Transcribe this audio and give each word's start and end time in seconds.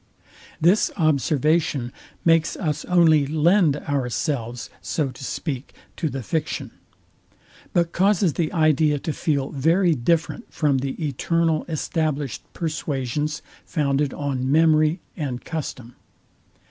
This 0.59 0.89
observation 0.97 1.93
makes 2.25 2.55
us 2.57 2.85
only 2.85 3.27
lend 3.27 3.77
ourselves, 3.77 4.71
so 4.81 5.09
to 5.11 5.23
speak, 5.23 5.75
to 5.95 6.09
the 6.09 6.23
fiction: 6.23 6.71
But 7.71 7.91
causes 7.91 8.33
the 8.33 8.51
idea 8.51 8.97
to 8.97 9.13
feel 9.13 9.51
very 9.51 9.93
different 9.93 10.51
from 10.51 10.79
the 10.79 10.93
eternal 11.07 11.65
established 11.69 12.41
persuasions 12.53 13.43
founded 13.63 14.11
on 14.11 14.51
memory 14.51 15.01
and 15.15 15.45
custom. 15.45 15.93